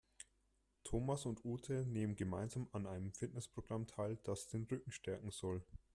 Thomas 0.83 1.27
und 1.27 1.45
Ute 1.45 1.85
nehmen 1.85 2.15
gemeinsam 2.15 2.67
an 2.71 2.87
einem 2.87 3.13
Fitnessprogramm 3.13 3.85
teil, 3.85 4.17
das 4.23 4.47
den 4.47 4.63
Rücken 4.63 4.91
stärken 4.91 5.29
soll. 5.29 5.63